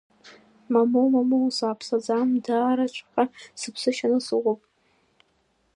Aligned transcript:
Мамоу, 0.71 1.07
мамоу, 1.13 1.47
сааԥсаӡам, 1.57 2.29
даараҵәҟьа 2.45 3.23
сыԥсы 3.59 3.91
шьаны 3.95 4.19
сыҟоуп. 4.25 4.61